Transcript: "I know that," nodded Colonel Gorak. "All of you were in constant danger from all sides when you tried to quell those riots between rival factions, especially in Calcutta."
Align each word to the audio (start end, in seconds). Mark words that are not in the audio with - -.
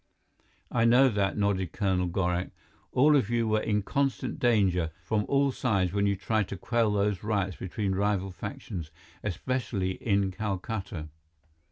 "I 0.71 0.83
know 0.83 1.09
that," 1.09 1.37
nodded 1.37 1.73
Colonel 1.73 2.07
Gorak. 2.07 2.49
"All 2.91 3.15
of 3.15 3.29
you 3.29 3.47
were 3.47 3.61
in 3.61 3.83
constant 3.83 4.39
danger 4.39 4.89
from 5.03 5.25
all 5.27 5.51
sides 5.51 5.93
when 5.93 6.07
you 6.07 6.15
tried 6.15 6.47
to 6.47 6.57
quell 6.57 6.91
those 6.93 7.21
riots 7.21 7.57
between 7.57 7.93
rival 7.93 8.31
factions, 8.31 8.89
especially 9.23 9.91
in 10.03 10.31
Calcutta." 10.31 11.09